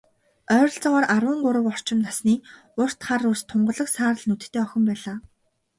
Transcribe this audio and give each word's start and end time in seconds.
Ойролцоогоор 0.53 1.05
арван 1.15 1.39
гурав 1.45 1.65
орчим 1.71 1.99
насны, 2.05 2.35
урт 2.81 2.99
хар 3.07 3.23
үс, 3.31 3.39
тунгалаг 3.49 3.89
саарал 3.95 4.25
нүдтэй 4.27 4.61
охин 4.65 4.83
байлаа. 4.89 5.17